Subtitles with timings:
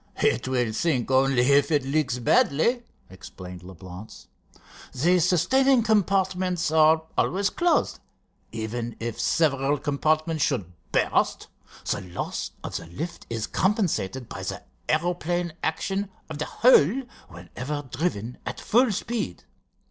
[0.23, 4.25] "It will sink only if it leaks badly," explained Leblance.
[4.93, 7.99] "The sustaining compartments are always closed.
[8.51, 11.49] Even if several compartments should burst,
[11.85, 17.87] the loss of the lift is compensated by the aeroplane action of the hull whenever
[17.91, 19.43] driven at full speed.